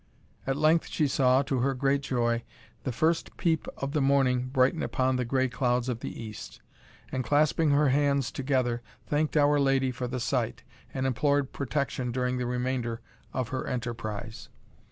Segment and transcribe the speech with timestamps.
[0.47, 2.43] At length she saw, to her great joy,
[2.85, 6.59] the first peep of the morning brighten upon the gray clouds of the east,
[7.11, 12.39] and, clasping her hands together, thanked Our Lady for the sight, and implored protection during
[12.39, 12.99] the remainder
[13.31, 14.49] of her enterprise.